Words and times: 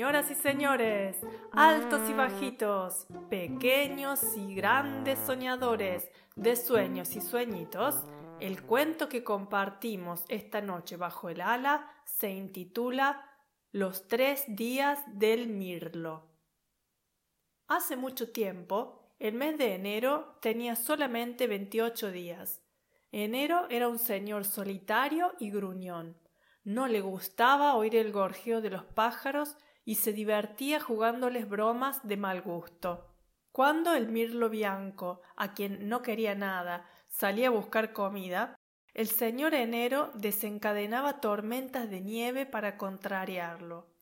Señoras 0.00 0.30
y 0.30 0.34
señores, 0.34 1.18
altos 1.52 2.08
y 2.08 2.14
bajitos, 2.14 3.06
pequeños 3.28 4.34
y 4.34 4.54
grandes 4.54 5.18
soñadores 5.18 6.10
de 6.36 6.56
sueños 6.56 7.14
y 7.16 7.20
sueñitos, 7.20 8.06
el 8.40 8.62
cuento 8.62 9.10
que 9.10 9.22
compartimos 9.22 10.24
esta 10.28 10.62
noche 10.62 10.96
bajo 10.96 11.28
el 11.28 11.42
ala 11.42 11.86
se 12.06 12.30
intitula 12.30 13.28
Los 13.72 14.08
tres 14.08 14.44
días 14.48 15.00
del 15.06 15.48
mirlo. 15.48 16.30
Hace 17.68 17.98
mucho 17.98 18.32
tiempo, 18.32 19.12
el 19.18 19.34
mes 19.34 19.58
de 19.58 19.74
enero 19.74 20.38
tenía 20.40 20.76
solamente 20.76 21.46
28 21.46 22.10
días. 22.10 22.62
Enero 23.12 23.66
era 23.68 23.86
un 23.88 23.98
señor 23.98 24.46
solitario 24.46 25.34
y 25.38 25.50
gruñón. 25.50 26.16
No 26.64 26.88
le 26.88 27.02
gustaba 27.02 27.74
oír 27.74 27.96
el 27.96 28.12
gorjeo 28.12 28.62
de 28.62 28.70
los 28.70 28.84
pájaros 28.84 29.58
y 29.84 29.96
se 29.96 30.12
divertía 30.12 30.80
jugándoles 30.80 31.48
bromas 31.48 32.06
de 32.06 32.16
mal 32.16 32.42
gusto. 32.42 33.14
Cuando 33.52 33.94
el 33.94 34.08
mirlo 34.08 34.48
bianco, 34.48 35.22
a 35.36 35.54
quien 35.54 35.88
no 35.88 36.02
quería 36.02 36.34
nada, 36.34 36.88
salía 37.08 37.48
a 37.48 37.50
buscar 37.50 37.92
comida, 37.92 38.56
el 38.94 39.08
señor 39.08 39.54
enero 39.54 40.10
desencadenaba 40.14 41.20
tormentas 41.20 41.88
de 41.90 42.00
nieve 42.00 42.46
para 42.46 42.76
contrariarlo. 42.76 43.94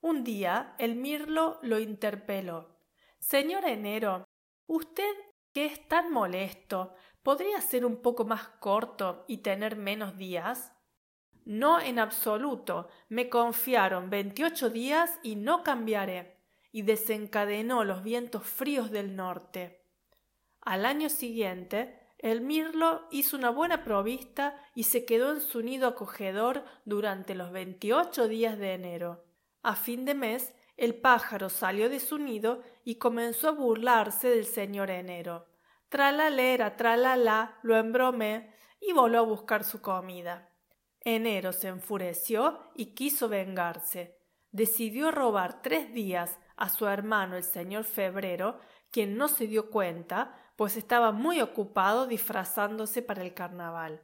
Un 0.00 0.24
día 0.24 0.74
el 0.78 0.94
mirlo 0.94 1.58
lo 1.62 1.78
interpeló. 1.78 2.78
Señor 3.18 3.64
enero, 3.64 4.28
usted 4.66 5.12
que 5.52 5.66
es 5.66 5.88
tan 5.88 6.12
molesto, 6.12 6.94
¿podría 7.22 7.60
ser 7.60 7.84
un 7.84 8.00
poco 8.00 8.24
más 8.24 8.48
corto 8.60 9.24
y 9.26 9.38
tener 9.38 9.76
menos 9.76 10.16
días? 10.16 10.72
No 11.48 11.80
en 11.80 11.98
absoluto. 11.98 12.90
Me 13.08 13.30
confiaron 13.30 14.10
veintiocho 14.10 14.68
días 14.68 15.18
y 15.22 15.34
no 15.36 15.62
cambiaré. 15.62 16.36
Y 16.72 16.82
desencadenó 16.82 17.84
los 17.84 18.02
vientos 18.02 18.42
fríos 18.42 18.90
del 18.90 19.16
norte. 19.16 19.80
Al 20.60 20.84
año 20.84 21.08
siguiente, 21.08 21.98
el 22.18 22.42
mirlo 22.42 23.08
hizo 23.10 23.34
una 23.34 23.48
buena 23.48 23.82
provista 23.82 24.62
y 24.74 24.82
se 24.82 25.06
quedó 25.06 25.32
en 25.32 25.40
su 25.40 25.62
nido 25.62 25.88
acogedor 25.88 26.64
durante 26.84 27.34
los 27.34 27.50
veintiocho 27.50 28.28
días 28.28 28.58
de 28.58 28.74
enero. 28.74 29.24
A 29.62 29.74
fin 29.74 30.04
de 30.04 30.12
mes, 30.12 30.52
el 30.76 30.96
pájaro 30.96 31.48
salió 31.48 31.88
de 31.88 32.00
su 32.00 32.18
nido 32.18 32.62
y 32.84 32.96
comenzó 32.96 33.48
a 33.48 33.52
burlarse 33.52 34.28
del 34.28 34.44
señor 34.44 34.90
enero. 34.90 35.46
Tralalera, 35.88 36.76
tralala, 36.76 37.58
lo 37.62 37.74
embromé 37.74 38.52
y 38.82 38.92
voló 38.92 39.20
a 39.20 39.22
buscar 39.22 39.64
su 39.64 39.80
comida. 39.80 40.47
Enero 41.14 41.54
se 41.54 41.68
enfureció 41.68 42.58
y 42.74 42.92
quiso 42.94 43.30
vengarse. 43.30 44.18
Decidió 44.52 45.10
robar 45.10 45.62
tres 45.62 45.94
días 45.94 46.38
a 46.54 46.68
su 46.68 46.86
hermano 46.86 47.38
el 47.38 47.44
señor 47.44 47.84
Febrero, 47.84 48.58
quien 48.90 49.16
no 49.16 49.28
se 49.28 49.46
dio 49.46 49.70
cuenta, 49.70 50.36
pues 50.56 50.76
estaba 50.76 51.10
muy 51.12 51.40
ocupado 51.40 52.06
disfrazándose 52.06 53.00
para 53.00 53.22
el 53.22 53.32
carnaval. 53.32 54.02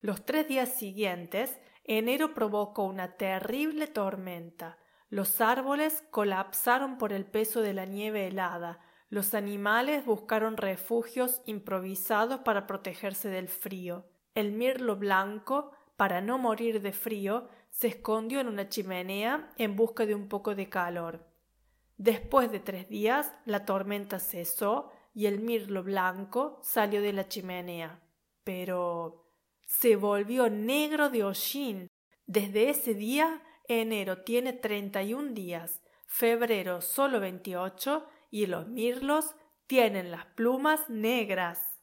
Los 0.00 0.24
tres 0.24 0.46
días 0.46 0.68
siguientes, 0.74 1.58
enero 1.82 2.34
provocó 2.34 2.84
una 2.84 3.16
terrible 3.16 3.88
tormenta. 3.88 4.78
Los 5.08 5.40
árboles 5.40 6.04
colapsaron 6.12 6.98
por 6.98 7.12
el 7.12 7.26
peso 7.26 7.62
de 7.62 7.74
la 7.74 7.84
nieve 7.84 8.28
helada, 8.28 8.78
los 9.10 9.34
animales 9.34 10.04
buscaron 10.04 10.56
refugios 10.56 11.42
improvisados 11.46 12.40
para 12.40 12.68
protegerse 12.68 13.28
del 13.28 13.48
frío. 13.48 14.04
El 14.34 14.52
mirlo 14.52 14.96
blanco 14.96 15.72
para 15.98 16.20
no 16.20 16.38
morir 16.38 16.80
de 16.80 16.92
frío, 16.92 17.48
se 17.70 17.88
escondió 17.88 18.38
en 18.38 18.46
una 18.46 18.68
chimenea 18.68 19.50
en 19.56 19.74
busca 19.74 20.06
de 20.06 20.14
un 20.14 20.28
poco 20.28 20.54
de 20.54 20.68
calor. 20.68 21.26
Después 21.96 22.52
de 22.52 22.60
tres 22.60 22.88
días, 22.88 23.34
la 23.46 23.64
tormenta 23.66 24.20
cesó 24.20 24.92
y 25.12 25.26
el 25.26 25.40
mirlo 25.40 25.82
blanco 25.82 26.60
salió 26.62 27.02
de 27.02 27.12
la 27.12 27.26
chimenea. 27.26 28.00
Pero 28.44 29.26
se 29.66 29.96
volvió 29.96 30.48
negro 30.48 31.10
de 31.10 31.24
hollín. 31.24 31.88
Desde 32.28 32.70
ese 32.70 32.94
día, 32.94 33.42
enero 33.66 34.22
tiene 34.22 34.52
treinta 34.52 35.02
y 35.02 35.14
un 35.14 35.34
días, 35.34 35.82
febrero 36.06 36.80
solo 36.80 37.18
veintiocho 37.18 38.06
y 38.30 38.46
los 38.46 38.68
mirlos 38.68 39.34
tienen 39.66 40.12
las 40.12 40.26
plumas 40.26 40.88
negras. 40.88 41.80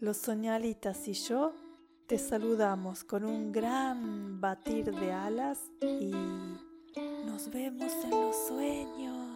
Los 0.00 0.18
soñalitas 0.18 1.08
y 1.08 1.12
yo 1.12 1.52
te 2.06 2.18
saludamos 2.18 3.02
con 3.02 3.24
un 3.24 3.50
gran 3.50 4.40
batir 4.40 4.94
de 4.94 5.10
alas 5.10 5.58
y 5.82 6.12
nos 7.26 7.50
vemos 7.50 7.92
en 8.04 8.10
los 8.10 8.36
sueños. 8.46 9.27